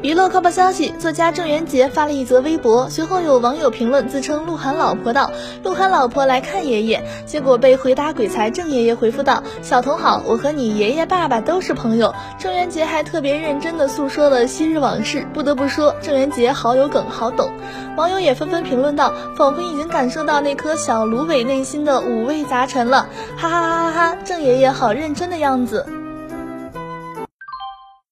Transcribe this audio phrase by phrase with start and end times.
[0.00, 5.32] 娱乐快报消息：作家郑渊洁发了一则微博，随后有网友评论自称鹿晗老婆道
[5.64, 15.26] ：“鹿晗老婆来看爷爷。”结果被回答鬼才郑爷爷回复道：“小童好，我和你爷爷爸爸都是朋友。”郑渊洁还特别认真的诉说了昔日往事。
[15.34, 17.50] 不得不说，郑渊洁好有梗，好懂。
[17.96, 24.18] 网友也纷纷评论道：“仿佛已经感受到那颗小芦苇内心的五味杂陈了。”哈哈哈哈哈！
[24.24, 25.84] 郑爷爷好认真的样子。